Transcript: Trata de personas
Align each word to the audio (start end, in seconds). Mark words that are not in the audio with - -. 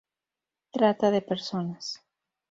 Trata 0.71 1.11
de 1.11 1.21
personas 1.21 2.01